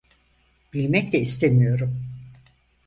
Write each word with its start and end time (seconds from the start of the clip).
Bilmek 0.73 1.13
de 1.13 1.19
istemiyorum. 1.21 2.05